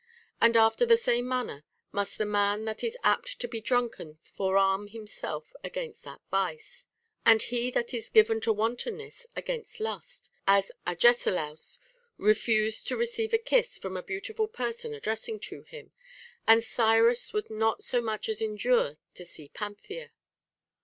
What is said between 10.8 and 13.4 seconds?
Agesilaus refused to receive a